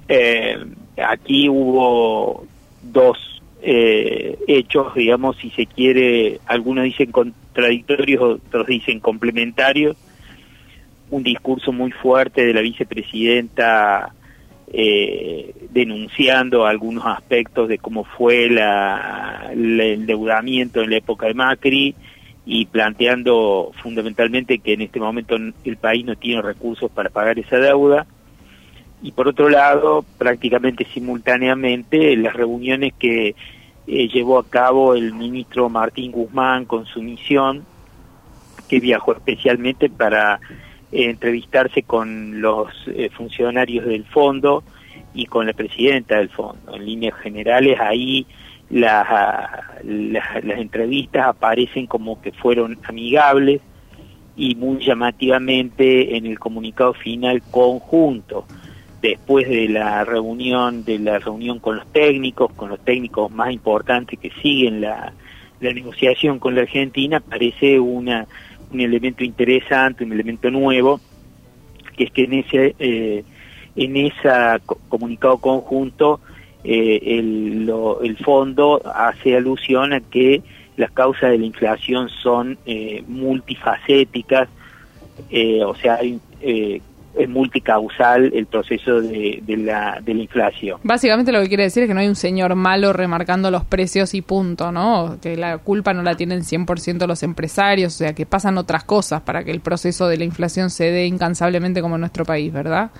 Eh, 0.07 0.57
aquí 0.97 1.49
hubo 1.49 2.45
dos 2.81 3.41
eh, 3.61 4.37
hechos, 4.47 4.93
digamos, 4.95 5.37
si 5.37 5.49
se 5.51 5.65
quiere, 5.65 6.39
algunos 6.45 6.85
dicen 6.85 7.11
contradictorios, 7.11 8.39
otros 8.45 8.67
dicen 8.67 8.99
complementarios. 8.99 9.97
Un 11.09 11.23
discurso 11.23 11.71
muy 11.71 11.91
fuerte 11.91 12.45
de 12.45 12.53
la 12.53 12.61
vicepresidenta 12.61 14.13
eh, 14.71 15.53
denunciando 15.71 16.65
algunos 16.65 17.05
aspectos 17.05 17.69
de 17.69 17.77
cómo 17.77 18.03
fue 18.03 18.49
la, 18.49 19.49
el 19.51 19.79
endeudamiento 19.79 20.81
en 20.81 20.89
la 20.89 20.97
época 20.97 21.27
de 21.27 21.33
Macri 21.33 21.95
y 22.45 22.65
planteando 22.65 23.71
fundamentalmente 23.81 24.59
que 24.59 24.73
en 24.73 24.81
este 24.81 24.99
momento 24.99 25.37
el 25.37 25.77
país 25.77 26.05
no 26.05 26.15
tiene 26.17 26.41
recursos 26.41 26.91
para 26.91 27.09
pagar 27.09 27.39
esa 27.39 27.57
deuda 27.57 28.05
y 29.01 29.11
por 29.11 29.27
otro 29.27 29.49
lado, 29.49 30.03
prácticamente 30.17 30.85
simultáneamente, 30.85 32.15
las 32.17 32.33
reuniones 32.33 32.93
que 32.97 33.35
eh, 33.85 34.07
llevó 34.07 34.39
a 34.39 34.49
cabo 34.49 34.95
el 34.95 35.13
ministro 35.13 35.69
Martín 35.69 36.11
Guzmán 36.11 36.65
con 36.65 36.85
su 36.85 37.01
misión, 37.01 37.63
que 38.67 38.79
viajó 38.79 39.13
especialmente 39.13 39.89
para 39.89 40.39
eh, 40.91 41.09
entrevistarse 41.09 41.83
con 41.83 42.41
los 42.41 42.69
eh, 42.87 43.09
funcionarios 43.15 43.85
del 43.85 44.03
fondo 44.05 44.63
y 45.13 45.27
con 45.27 45.45
la 45.45 45.53
presidenta 45.53 46.17
del 46.17 46.29
fondo. 46.29 46.75
En 46.75 46.85
líneas 46.85 47.17
generales, 47.19 47.79
ahí 47.79 48.25
las, 48.71 49.07
las, 49.83 50.43
las 50.43 50.59
entrevistas 50.59 51.27
aparecen 51.27 51.85
como 51.85 52.19
que 52.19 52.31
fueron 52.31 52.79
amigables 52.83 53.61
y 54.35 54.55
muy 54.55 54.83
llamativamente 54.83 56.17
en 56.17 56.25
el 56.25 56.39
comunicado 56.39 56.93
final 56.93 57.41
conjunto 57.51 58.45
después 59.01 59.47
de 59.47 59.69
la 59.69 60.03
reunión 60.03 60.83
de 60.83 60.99
la 60.99 61.19
reunión 61.19 61.59
con 61.59 61.77
los 61.77 61.87
técnicos 61.91 62.51
con 62.53 62.69
los 62.69 62.79
técnicos 62.79 63.31
más 63.31 63.51
importantes 63.51 64.19
que 64.19 64.31
siguen 64.41 64.81
la, 64.81 65.13
negociación 65.59 66.39
con 66.39 66.55
la 66.55 66.61
Argentina 66.61 67.19
parece 67.19 67.79
una 67.79 68.27
un 68.71 68.81
elemento 68.81 69.23
interesante, 69.23 70.03
un 70.03 70.11
elemento 70.11 70.51
nuevo, 70.51 70.99
que 71.95 72.03
es 72.05 72.11
que 72.11 72.23
en 72.23 72.33
ese 72.33 72.75
eh, 72.79 73.23
en 73.75 73.97
esa 73.97 74.59
comunicado 74.89 75.37
conjunto 75.37 76.19
eh, 76.63 76.99
el, 77.19 77.65
lo, 77.65 78.01
el 78.01 78.17
fondo 78.17 78.81
hace 78.93 79.37
alusión 79.37 79.93
a 79.93 80.01
que 80.01 80.41
las 80.75 80.91
causas 80.91 81.31
de 81.31 81.39
la 81.39 81.45
inflación 81.45 82.09
son 82.09 82.57
eh, 82.65 83.03
multifacéticas, 83.07 84.47
eh, 85.29 85.63
o 85.63 85.75
sea, 85.75 85.95
hay, 85.95 86.19
es 87.17 87.29
multicausal 87.29 88.31
el 88.33 88.45
proceso 88.45 89.01
de, 89.01 89.39
de, 89.45 89.57
la, 89.57 89.99
de 90.01 90.13
la 90.13 90.21
inflación. 90.21 90.79
Básicamente 90.83 91.31
lo 91.31 91.41
que 91.41 91.47
quiere 91.47 91.63
decir 91.63 91.83
es 91.83 91.89
que 91.89 91.93
no 91.93 91.99
hay 91.99 92.07
un 92.07 92.15
señor 92.15 92.55
malo 92.55 92.93
remarcando 92.93 93.51
los 93.51 93.65
precios 93.65 94.13
y 94.13 94.21
punto, 94.21 94.71
¿no? 94.71 95.17
Que 95.21 95.37
la 95.37 95.57
culpa 95.57 95.93
no 95.93 96.03
la 96.03 96.15
tienen 96.15 96.41
100% 96.41 97.07
los 97.07 97.23
empresarios, 97.23 97.95
o 97.95 97.97
sea, 97.97 98.13
que 98.13 98.25
pasan 98.25 98.57
otras 98.57 98.83
cosas 98.83 99.21
para 99.21 99.43
que 99.43 99.51
el 99.51 99.61
proceso 99.61 100.07
de 100.07 100.17
la 100.17 100.23
inflación 100.23 100.69
se 100.69 100.91
dé 100.91 101.05
incansablemente 101.05 101.81
como 101.81 101.95
en 101.95 102.01
nuestro 102.01 102.25
país, 102.25 102.51
¿verdad? 102.53 102.91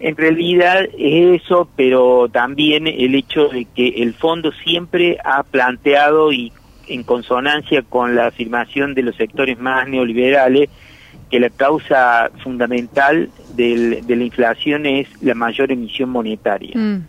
En 0.00 0.16
realidad 0.16 0.84
es 0.98 1.42
eso, 1.42 1.68
pero 1.76 2.28
también 2.28 2.86
el 2.86 3.14
hecho 3.14 3.48
de 3.48 3.64
que 3.64 3.88
el 4.02 4.12
fondo 4.12 4.52
siempre 4.52 5.16
ha 5.24 5.42
planteado 5.44 6.32
y 6.32 6.52
en 6.88 7.02
consonancia 7.04 7.82
con 7.82 8.14
la 8.14 8.26
afirmación 8.26 8.94
de 8.94 9.02
los 9.02 9.16
sectores 9.16 9.58
más 9.58 9.88
neoliberales, 9.88 10.68
que 11.34 11.40
la 11.40 11.50
causa 11.50 12.30
fundamental 12.44 13.28
del, 13.56 14.06
de 14.06 14.14
la 14.14 14.22
inflación 14.22 14.86
es 14.86 15.08
la 15.20 15.34
mayor 15.34 15.72
emisión 15.72 16.08
monetaria. 16.08 16.70
Mm. 16.76 17.08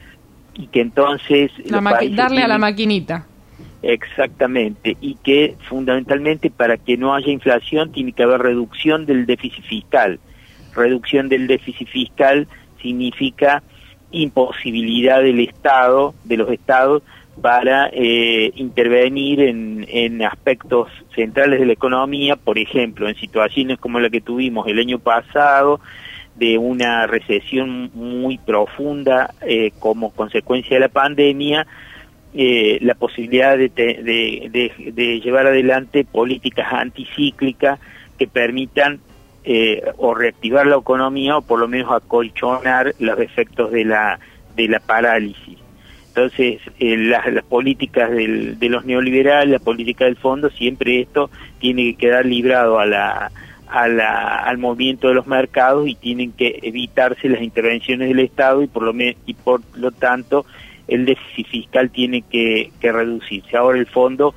Y 0.56 0.66
que 0.66 0.82
entonces... 0.82 1.52
La 1.66 1.80
darle 2.10 2.42
a 2.42 2.48
la 2.48 2.58
maquinita. 2.58 3.28
Exactamente, 3.84 4.98
y 5.00 5.14
que 5.24 5.56
fundamentalmente 5.70 6.50
para 6.50 6.78
que 6.78 6.98
no 6.98 7.14
haya 7.14 7.32
inflación 7.32 7.92
tiene 7.92 8.14
que 8.14 8.24
haber 8.24 8.42
reducción 8.42 9.06
del 9.06 9.28
déficit 9.28 9.64
fiscal. 9.64 10.20
Reducción 10.76 11.30
del 11.30 11.46
déficit 11.46 11.88
fiscal 11.88 12.48
significa 12.82 13.62
imposibilidad 14.10 15.22
del 15.22 15.40
Estado, 15.40 16.16
de 16.24 16.38
los 16.38 16.50
Estados, 16.50 17.04
para 17.42 17.90
eh, 17.92 18.52
intervenir 18.56 19.42
en, 19.42 19.86
en 19.90 20.24
aspectos 20.24 20.90
centrales 21.14 21.60
de 21.60 21.66
la 21.66 21.74
economía, 21.74 22.36
por 22.38 22.58
ejemplo, 22.58 23.08
en 23.10 23.16
situaciones 23.16 23.78
como 23.80 24.00
la 24.00 24.10
que 24.10 24.22
tuvimos 24.22 24.68
el 24.68 24.80
año 24.80 25.00
pasado, 25.00 25.80
de 26.36 26.58
una 26.58 27.08
recesión 27.08 27.92
muy 27.94 28.38
profunda 28.38 29.34
eh, 29.42 29.72
como 29.80 30.12
consecuencia 30.12 30.76
de 30.76 30.82
la 30.82 30.90
pandemia, 30.90 31.66
eh, 32.34 32.78
la 32.82 32.96
posibilidad 32.96 33.58
de, 33.58 33.70
te- 33.70 34.04
de, 34.04 34.50
de- 34.52 34.92
de 34.92 35.22
llevar 35.22 35.48
adelante 35.48 36.04
políticas 36.04 36.68
anticíclicas 36.74 37.80
que 38.18 38.28
permitan 38.28 39.00
eh, 39.46 39.82
o 39.98 40.14
reactivar 40.14 40.66
la 40.68 40.76
economía 40.78 41.38
o 41.38 41.42
por 41.42 41.60
lo 41.60 41.68
menos 41.68 41.92
acolchonar 41.92 42.94
los 43.00 43.20
efectos 43.20 43.72
de 43.72 43.86
la, 43.86 44.20
de 44.56 44.68
la 44.68 44.80
parálisis. 44.80 45.58
Entonces, 46.16 46.62
eh, 46.80 46.96
las, 46.96 47.44
políticas 47.44 48.10
del- 48.10 48.58
de 48.58 48.70
los 48.70 48.86
neoliberales, 48.86 49.50
la 49.52 49.60
política 49.60 50.06
del 50.06 50.16
fondo, 50.16 50.50
siempre 50.50 51.02
esto 51.02 51.30
tiene 51.60 51.84
que 51.92 51.96
quedar 52.08 52.26
librado 52.26 52.80
a 52.80 52.86
la, 52.86 53.32
a 53.68 53.88
la- 53.90 54.38
al 54.38 54.58
movimiento 54.58 55.10
de 55.10 55.14
los 55.16 55.28
mercados 55.28 55.90
y 55.90 55.96
tienen 55.96 56.32
que 56.32 56.58
evitarse 56.64 57.28
las 57.28 57.42
intervenciones 57.42 58.08
del 58.08 58.20
Estado 58.22 58.64
y 58.64 58.68
por 58.68 58.84
lo, 58.84 58.94
me- 58.94 59.18
y 59.26 59.34
por 59.34 59.60
lo 59.76 59.92
tanto 59.92 60.46
el 60.88 61.04
déficit 61.06 61.48
fiscal 61.48 61.90
tiene 61.90 62.22
que, 62.22 62.72
que 62.80 62.92
reducirse. 62.94 63.58
Ahora 63.58 63.78
el 63.78 63.88
fondo 63.88 64.34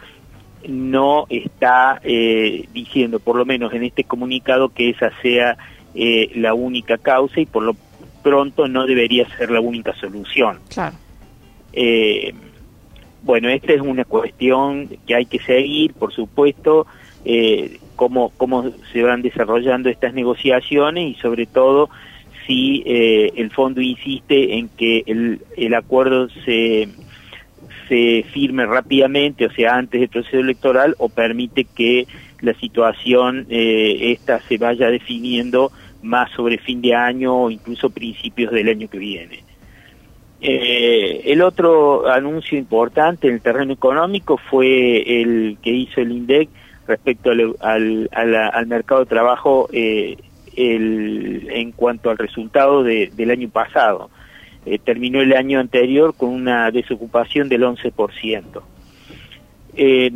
no 0.67 1.27
está 1.31 2.01
eh, 2.03 2.65
diciendo, 2.75 3.21
por 3.21 3.37
lo 3.37 3.45
menos 3.45 3.73
en 3.73 3.85
este 3.85 4.03
comunicado, 4.03 4.71
que 4.71 4.91
esa 4.91 5.13
sea 5.23 5.57
eh, 5.95 6.31
la 6.35 6.55
única 6.55 6.99
causa 6.99 7.41
y 7.41 7.47
por 7.47 7.63
lo 7.63 7.77
pronto 8.25 8.67
no 8.67 8.85
debería 8.85 9.29
ser 9.37 9.53
la 9.53 9.61
única 9.61 9.95
solución. 9.95 10.59
Claro. 10.75 10.97
Eh, 11.73 12.35
bueno, 13.23 13.49
esta 13.49 13.73
es 13.73 13.81
una 13.81 14.05
cuestión 14.05 14.89
que 15.07 15.15
hay 15.15 15.27
que 15.27 15.39
seguir, 15.41 15.93
por 15.95 16.13
supuesto, 16.13 16.87
eh, 17.25 17.79
cómo, 17.97 18.31
cómo 18.37 18.71
se 18.93 19.03
van 19.03 19.23
desarrollando 19.23 19.89
estas 19.89 20.15
negociaciones 20.15 21.17
y 21.17 21.21
sobre 21.21 21.47
todo 21.47 21.91
si 22.47 22.83
eh, 22.87 23.33
el 23.37 23.51
fondo 23.51 23.81
insiste 23.81 24.57
en 24.57 24.69
que 24.71 25.03
el, 25.07 25.43
el 25.57 25.75
acuerdo 25.75 26.29
se, 26.45 26.89
se 27.89 28.25
firme 28.33 28.65
rápidamente, 28.67 29.47
o 29.47 29.51
sea, 29.51 29.77
antes 29.77 30.01
del 30.01 30.09
proceso 30.09 30.39
electoral, 30.39 30.95
o 30.99 31.09
permite 31.09 31.65
que 31.65 32.07
la 32.41 32.55
situación 32.55 33.47
eh, 33.51 34.13
esta 34.13 34.41
se 34.41 34.59
vaya 34.59 34.89
definiendo 34.91 35.73
más 36.03 36.31
sobre 36.33 36.59
fin 36.59 36.81
de 36.81 36.95
año 36.95 37.37
o 37.37 37.51
incluso 37.51 37.91
principios 37.91 38.53
del 38.53 38.69
año 38.69 38.89
que 38.89 38.99
viene. 38.99 39.48
Eh, 40.41 41.23
el 41.33 41.43
otro 41.43 42.09
anuncio 42.09 42.57
importante 42.57 43.27
en 43.29 43.35
el 43.35 43.41
terreno 43.41 43.73
económico 43.73 44.37
fue 44.51 45.21
el 45.21 45.59
que 45.63 45.71
hizo 45.71 46.01
el 46.01 46.13
INDEC 46.13 46.49
respecto 46.87 47.31
al, 47.31 48.09
al, 48.13 48.35
al 48.35 48.67
mercado 48.67 49.01
de 49.01 49.07
trabajo 49.07 49.69
eh, 49.73 50.17
el, 50.57 51.49
en 51.51 51.73
cuanto 51.73 52.11
al 52.11 52.19
resultado 52.19 52.83
de- 52.83 53.11
del 53.17 53.31
año 53.31 53.49
pasado. 53.49 54.11
Eh, 54.65 54.79
terminó 54.79 55.21
el 55.21 55.33
año 55.35 55.61
anterior 55.61 56.15
con 56.17 56.31
una 56.31 56.71
desocupación 56.71 57.49
del 57.49 57.63
11%. 57.63 58.43
Eh, 59.77 60.11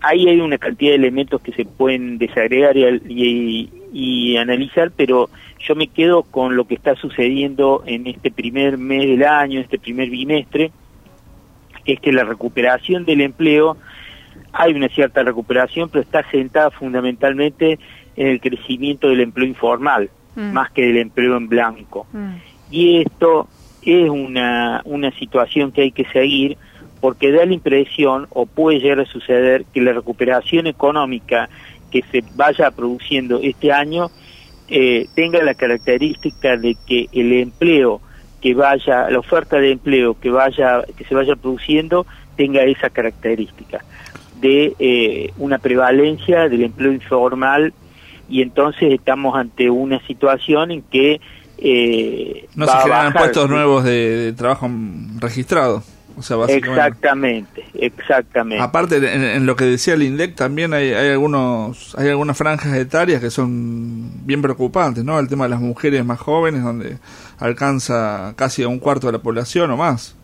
ahí 0.00 0.28
hay 0.28 0.40
una 0.40 0.58
cantidad 0.58 0.90
de 0.92 0.96
elementos 0.96 1.40
que 1.40 1.52
se 1.52 1.64
pueden 1.64 2.18
desagregar 2.18 2.76
y, 2.76 2.84
y- 3.08 3.70
y 3.92 4.36
analizar, 4.36 4.90
pero 4.96 5.28
yo 5.58 5.74
me 5.74 5.88
quedo 5.88 6.22
con 6.22 6.56
lo 6.56 6.66
que 6.66 6.74
está 6.74 6.94
sucediendo 6.96 7.82
en 7.86 8.06
este 8.06 8.30
primer 8.30 8.78
mes 8.78 9.06
del 9.06 9.24
año, 9.24 9.60
este 9.60 9.78
primer 9.78 10.08
bimestre, 10.10 10.72
que 11.84 11.94
es 11.94 12.00
que 12.00 12.12
la 12.12 12.24
recuperación 12.24 13.04
del 13.04 13.20
empleo, 13.20 13.76
hay 14.52 14.72
una 14.72 14.88
cierta 14.88 15.22
recuperación, 15.22 15.88
pero 15.88 16.02
está 16.02 16.28
sentada 16.30 16.70
fundamentalmente 16.70 17.78
en 18.16 18.26
el 18.26 18.40
crecimiento 18.40 19.08
del 19.08 19.20
empleo 19.20 19.46
informal, 19.46 20.10
Mm. 20.34 20.52
más 20.52 20.70
que 20.70 20.82
del 20.86 20.98
empleo 20.98 21.36
en 21.36 21.48
blanco. 21.48 22.06
Mm. 22.12 22.34
Y 22.70 23.02
esto 23.02 23.48
es 23.82 24.08
una, 24.08 24.80
una 24.84 25.10
situación 25.12 25.72
que 25.72 25.82
hay 25.82 25.92
que 25.92 26.04
seguir 26.06 26.56
porque 27.00 27.32
da 27.32 27.44
la 27.44 27.52
impresión, 27.52 28.28
o 28.30 28.46
puede 28.46 28.78
llegar 28.78 29.00
a 29.00 29.06
suceder, 29.06 29.64
que 29.74 29.80
la 29.80 29.92
recuperación 29.92 30.68
económica 30.68 31.48
que 31.92 32.02
se 32.10 32.24
vaya 32.34 32.70
produciendo 32.70 33.38
este 33.42 33.70
año 33.70 34.10
eh, 34.68 35.06
tenga 35.14 35.42
la 35.42 35.54
característica 35.54 36.56
de 36.56 36.76
que 36.86 37.06
el 37.12 37.32
empleo 37.34 38.00
que 38.40 38.54
vaya, 38.54 39.10
la 39.10 39.18
oferta 39.18 39.58
de 39.58 39.72
empleo 39.72 40.18
que 40.18 40.30
vaya, 40.30 40.82
que 40.96 41.04
se 41.04 41.14
vaya 41.14 41.36
produciendo 41.36 42.06
tenga 42.36 42.62
esa 42.62 42.88
característica 42.88 43.84
de 44.40 44.74
eh, 44.78 45.32
una 45.36 45.58
prevalencia 45.58 46.48
del 46.48 46.64
empleo 46.64 46.92
informal 46.92 47.74
y 48.28 48.40
entonces 48.40 48.92
estamos 48.92 49.36
ante 49.36 49.68
una 49.68 50.00
situación 50.06 50.70
en 50.70 50.82
que 50.82 51.20
eh, 51.58 52.48
No 52.56 52.66
se 52.66 52.76
generan 52.78 53.12
puestos 53.12 53.48
nuevos 53.48 53.84
de, 53.84 54.16
de 54.16 54.32
trabajo 54.32 54.68
registrado. 55.20 55.82
O 56.16 56.22
sea, 56.22 56.36
básicamente. 56.36 56.80
Exactamente, 56.80 57.64
exactamente. 57.74 58.62
Aparte, 58.62 58.96
en, 58.96 59.22
en 59.22 59.46
lo 59.46 59.56
que 59.56 59.64
decía 59.64 59.94
el 59.94 60.02
INDEC, 60.02 60.34
también 60.34 60.74
hay, 60.74 60.92
hay 60.92 61.10
algunos 61.10 61.94
hay 61.96 62.08
algunas 62.08 62.36
franjas 62.36 62.76
etarias 62.76 63.20
que 63.20 63.30
son 63.30 64.26
bien 64.26 64.42
preocupantes, 64.42 65.04
¿no? 65.04 65.18
El 65.18 65.28
tema 65.28 65.44
de 65.44 65.50
las 65.50 65.60
mujeres 65.60 66.04
más 66.04 66.20
jóvenes, 66.20 66.62
donde 66.62 66.98
alcanza 67.38 68.34
casi 68.36 68.62
a 68.62 68.68
un 68.68 68.78
cuarto 68.78 69.06
de 69.06 69.14
la 69.14 69.18
población 69.20 69.70
o 69.70 69.76
más. 69.76 70.16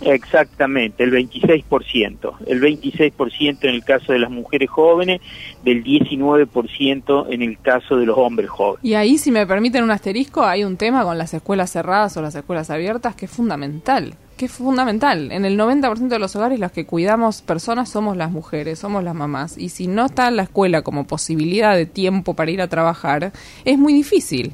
Exactamente, 0.00 1.04
el 1.04 1.12
26%. 1.12 2.34
El 2.46 2.60
26% 2.60 3.58
en 3.62 3.70
el 3.70 3.84
caso 3.84 4.12
de 4.12 4.18
las 4.18 4.30
mujeres 4.30 4.68
jóvenes, 4.68 5.20
del 5.64 5.82
19% 5.82 7.26
en 7.30 7.42
el 7.42 7.58
caso 7.58 7.96
de 7.96 8.06
los 8.06 8.18
hombres 8.18 8.50
jóvenes. 8.50 8.84
Y 8.84 8.94
ahí, 8.94 9.16
si 9.16 9.30
me 9.30 9.46
permiten 9.46 9.84
un 9.84 9.90
asterisco, 9.90 10.44
hay 10.44 10.64
un 10.64 10.76
tema 10.76 11.02
con 11.02 11.16
las 11.16 11.32
escuelas 11.32 11.70
cerradas 11.70 12.16
o 12.16 12.22
las 12.22 12.34
escuelas 12.34 12.70
abiertas 12.70 13.16
que 13.16 13.24
es 13.24 13.30
fundamental. 13.30 14.14
Que 14.36 14.46
es 14.46 14.52
fundamental. 14.52 15.32
En 15.32 15.44
el 15.44 15.58
90% 15.58 16.08
de 16.08 16.18
los 16.18 16.36
hogares, 16.36 16.58
las 16.58 16.72
que 16.72 16.84
cuidamos 16.84 17.42
personas 17.42 17.88
somos 17.88 18.16
las 18.16 18.30
mujeres, 18.30 18.78
somos 18.78 19.02
las 19.02 19.14
mamás. 19.14 19.56
Y 19.56 19.70
si 19.70 19.86
no 19.86 20.06
está 20.06 20.30
la 20.30 20.42
escuela 20.42 20.82
como 20.82 21.06
posibilidad 21.06 21.74
de 21.74 21.86
tiempo 21.86 22.34
para 22.34 22.50
ir 22.50 22.60
a 22.60 22.68
trabajar, 22.68 23.32
es 23.64 23.78
muy 23.78 23.94
difícil. 23.94 24.52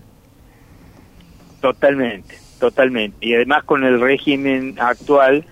Totalmente, 1.61 2.37
totalmente. 2.59 3.17
Y 3.21 3.35
además 3.35 3.65
con 3.65 3.85
el 3.85 4.01
régimen 4.01 4.77
actual 4.79 5.45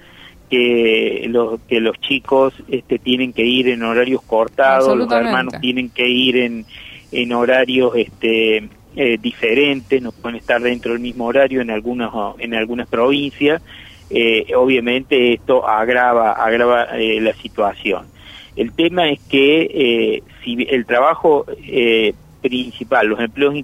que 0.50 1.26
los 1.28 1.60
que 1.68 1.80
los 1.80 1.98
chicos 2.00 2.52
este 2.68 2.98
tienen 2.98 3.32
que 3.32 3.44
ir 3.44 3.68
en 3.68 3.84
horarios 3.84 4.20
cortados, 4.22 4.96
los 4.96 5.10
hermanos 5.12 5.54
tienen 5.60 5.88
que 5.88 6.08
ir 6.08 6.36
en 6.36 6.66
en 7.12 7.32
horarios 7.32 7.92
este 7.94 8.68
eh, 8.96 9.18
diferentes, 9.20 10.02
no 10.02 10.10
pueden 10.10 10.36
estar 10.38 10.60
dentro 10.60 10.92
del 10.92 11.00
mismo 11.00 11.26
horario 11.26 11.60
en 11.60 11.70
algunas 11.70 12.10
en 12.38 12.54
algunas 12.54 12.88
provincias. 12.88 13.62
Eh, 14.10 14.46
obviamente 14.56 15.32
esto 15.34 15.66
agrava 15.68 16.32
agrava 16.32 16.84
eh, 16.98 17.20
la 17.20 17.32
situación. 17.34 18.08
El 18.56 18.72
tema 18.72 19.08
es 19.08 19.20
que 19.28 19.62
eh, 19.72 20.22
si 20.42 20.66
el 20.68 20.84
trabajo 20.84 21.46
eh, 21.64 22.12
principal, 22.42 23.06
los 23.06 23.20
empleos 23.20 23.54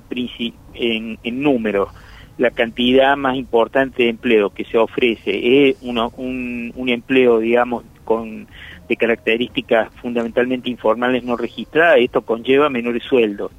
en, 0.75 1.19
en 1.23 1.43
número, 1.43 1.89
la 2.39 2.51
cantidad 2.51 3.17
más 3.17 3.37
importante 3.37 4.05
de 4.05 4.11
empleo 4.11 4.51
que 4.51 4.65
se 4.65 4.79
ofrece 4.79 5.69
es 5.69 5.77
uno- 5.81 6.13
un, 6.17 6.73
un 6.77 6.89
empleo, 6.89 7.39
digamos, 7.41 7.85
con 8.05 8.47
de 8.89 8.97
características 8.97 9.91
fundamentalmente 10.01 10.71
informales 10.71 11.25
no 11.25 11.37
registradas, 11.37 11.99
esto 11.99 12.23
conlleva 12.23 12.69
menores 12.71 13.03
sueldos. 13.03 13.51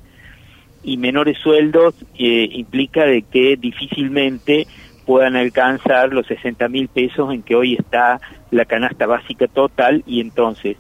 Y 0.84 0.96
menores 0.96 1.38
sueldos 1.40 1.96
eh, 2.18 2.48
implica 2.54 3.04
de 3.06 3.24
que 3.24 3.58
difícilmente 3.58 4.68
puedan 5.08 5.38
alcanzar 5.38 6.12
los 6.12 6.28
60 6.28 6.68
mil 6.68 6.90
pesos 6.90 7.34
en 7.34 7.42
que 7.42 7.56
hoy 7.56 7.76
está 7.76 8.20
la 8.52 8.66
canasta 8.66 9.08
básica 9.08 9.48
total 9.48 10.04
y 10.06 10.20
entonces 10.20 10.76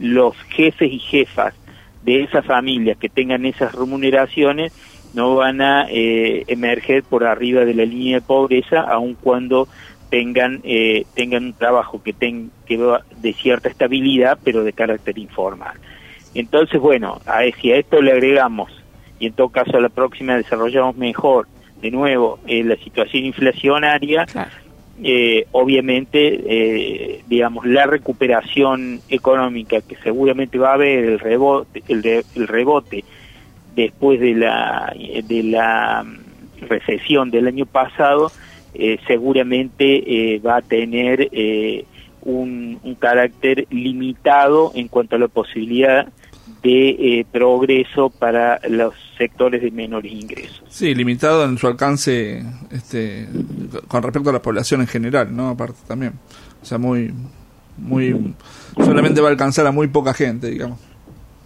los 0.00 0.36
jefes 0.48 0.92
y 0.92 0.98
jefas 0.98 1.54
de 2.02 2.24
esas 2.24 2.44
familias 2.44 2.98
que 2.98 3.08
tengan 3.08 3.46
esas 3.46 3.72
remuneraciones 3.76 4.72
no 5.14 5.36
van 5.36 5.60
a 5.60 5.86
eh, 5.88 6.42
emerger 6.48 7.04
por 7.04 7.24
arriba 7.24 7.64
de 7.64 7.74
la 7.74 7.84
línea 7.84 8.16
de 8.16 8.26
pobreza 8.26 8.80
aun 8.80 9.14
cuando 9.14 9.68
tengan 10.10 10.60
eh, 10.64 11.06
tengan 11.14 11.44
un 11.44 11.52
trabajo 11.52 12.02
que 12.02 12.12
tenga 12.12 12.50
de 13.20 13.32
cierta 13.32 13.68
estabilidad 13.68 14.40
pero 14.42 14.64
de 14.64 14.72
carácter 14.72 15.18
informal. 15.18 15.78
Entonces 16.34 16.80
bueno 16.80 17.20
a, 17.26 17.42
si 17.60 17.70
a 17.70 17.76
esto 17.76 18.02
le 18.02 18.10
agregamos 18.10 18.72
y 19.20 19.26
en 19.28 19.34
todo 19.34 19.50
caso 19.50 19.76
a 19.76 19.80
la 19.80 19.88
próxima 19.88 20.36
desarrollamos 20.36 20.96
mejor 20.96 21.46
de 21.80 21.90
nuevo 21.90 22.38
eh, 22.46 22.64
la 22.64 22.76
situación 22.76 23.24
inflacionaria 23.24 24.26
Claro. 24.26 24.50
eh, 25.02 25.46
obviamente, 25.52 26.18
eh, 26.46 27.22
digamos, 27.28 27.64
la 27.66 27.86
recuperación 27.86 29.00
económica 29.08 29.80
que 29.80 29.96
seguramente 30.02 30.58
va 30.58 30.70
a 30.70 30.74
haber, 30.74 31.04
el 31.04 31.18
rebote, 31.20 31.82
el, 31.88 32.02
de- 32.02 32.24
el 32.34 32.48
rebote 32.48 33.04
después 33.76 34.18
de 34.18 34.34
la, 34.34 34.92
de 35.24 35.42
la 35.44 36.02
mm, 36.04 36.64
recesión 36.68 37.30
del 37.30 37.46
año 37.46 37.64
pasado, 37.66 38.32
seguramente 39.06 40.40
va 40.44 40.56
a 40.56 40.62
tener 40.62 41.28
eh, 41.32 41.84
un, 42.22 42.78
un 42.82 42.94
carácter 42.96 43.66
limitado 43.70 44.72
en 44.74 44.88
cuanto 44.88 45.16
a 45.16 45.18
la 45.18 45.28
posibilidad 45.28 46.08
de 46.62 46.88
eh, 47.20 47.26
progreso 47.30 48.10
para 48.10 48.60
los 48.68 48.94
sectores 49.16 49.62
de 49.62 49.70
menores 49.70 50.12
ingresos. 50.12 50.62
Sí, 50.68 50.94
limitado 50.94 51.44
en 51.44 51.56
su 51.58 51.66
alcance 51.66 52.42
este, 52.70 53.28
con 53.88 54.02
respecto 54.02 54.30
a 54.30 54.32
la 54.32 54.42
población 54.42 54.80
en 54.80 54.86
general, 54.86 55.34
¿no? 55.34 55.48
Aparte 55.50 55.78
también. 55.86 56.12
O 56.60 56.64
sea, 56.64 56.78
muy, 56.78 57.12
muy, 57.76 58.34
solamente 58.76 59.20
va 59.20 59.28
a 59.28 59.30
alcanzar 59.30 59.66
a 59.66 59.72
muy 59.72 59.86
poca 59.88 60.12
gente, 60.14 60.50
digamos. 60.50 60.78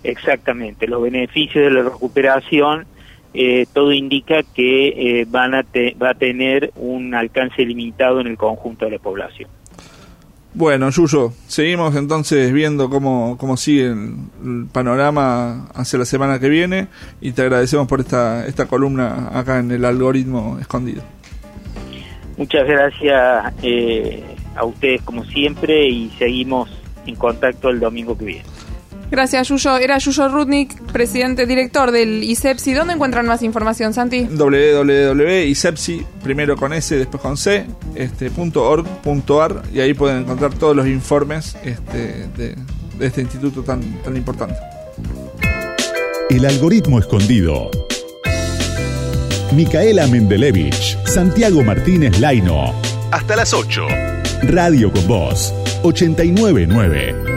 Exactamente, 0.04 0.86
los 0.88 1.02
beneficios 1.02 1.64
de 1.64 1.70
la 1.70 1.82
recuperación, 1.82 2.86
eh, 3.34 3.66
todo 3.72 3.92
indica 3.92 4.42
que 4.42 4.88
eh, 5.20 5.26
van 5.28 5.54
a 5.54 5.62
te- 5.62 5.94
va 5.94 6.10
a 6.10 6.14
tener 6.14 6.72
un 6.76 7.14
alcance 7.14 7.64
limitado 7.64 8.20
en 8.20 8.26
el 8.26 8.36
conjunto 8.36 8.84
de 8.86 8.90
la 8.92 8.98
población. 8.98 9.48
Bueno, 10.54 10.90
Yuyo, 10.90 11.32
seguimos 11.46 11.96
entonces 11.96 12.52
viendo 12.52 12.90
cómo, 12.90 13.38
cómo 13.38 13.56
sigue 13.56 13.86
el, 13.86 14.66
panorama 14.70 15.68
hacia 15.74 15.98
la 15.98 16.04
semana 16.04 16.38
que 16.38 16.50
viene 16.50 16.88
y 17.22 17.32
te 17.32 17.42
agradecemos 17.42 17.88
por 17.88 18.00
esta, 18.00 18.46
esta 18.46 18.66
columna 18.66 19.30
acá 19.32 19.60
en 19.60 19.70
el 19.70 19.84
algoritmo 19.84 20.58
escondido. 20.60 21.02
Muchas 22.36 22.66
gracias 22.66 23.54
eh, 23.62 24.22
a 24.54 24.64
ustedes 24.64 25.00
como 25.02 25.24
siempre 25.24 25.88
y 25.88 26.10
seguimos 26.18 26.68
en 27.06 27.16
contacto 27.16 27.70
el 27.70 27.80
domingo 27.80 28.16
que 28.16 28.24
viene. 28.26 28.44
Gracias, 29.12 29.48
Yuyo. 29.48 29.76
Era 29.76 29.98
Yuyo 29.98 30.28
Rudnik, 30.28 30.74
presidente 30.90 31.44
director 31.44 31.90
del 31.90 32.24
ISEPSI. 32.24 32.72
¿Dónde 32.72 32.94
encuentran 32.94 33.26
más 33.26 33.42
información, 33.42 33.92
Santi? 33.92 34.22
www.isepsi, 34.22 36.06
primero 36.22 36.56
con 36.56 36.72
S, 36.72 36.96
después 36.96 37.22
con 37.22 37.36
C, 37.36 37.66
este, 37.94 38.30
punto 38.30 38.64
org, 38.66 38.86
punto 39.02 39.42
ar, 39.42 39.64
y 39.70 39.80
ahí 39.80 39.92
pueden 39.92 40.20
encontrar 40.20 40.54
todos 40.54 40.74
los 40.74 40.86
informes 40.86 41.58
este, 41.62 42.26
de, 42.38 42.56
de 42.98 43.06
este 43.06 43.20
instituto 43.20 43.62
tan, 43.62 43.82
tan 44.02 44.16
importante. 44.16 44.54
El 46.30 46.46
algoritmo 46.46 46.98
escondido. 46.98 47.70
Micaela 49.54 50.06
Mendelevich, 50.06 50.96
Santiago 51.04 51.62
Martínez 51.62 52.18
Laino. 52.18 52.72
Hasta 53.10 53.36
las 53.36 53.52
8. 53.52 53.86
Radio 54.44 54.90
con 54.90 55.06
Voz 55.06 55.52
899. 55.82 57.31